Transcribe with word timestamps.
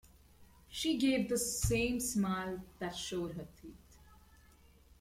She 0.67 0.97
gave 0.97 1.29
the 1.29 1.37
same 1.37 1.99
smile 1.99 2.63
that 2.79 2.95
showed 2.95 3.33
her 3.33 3.45
teeth. 3.61 3.99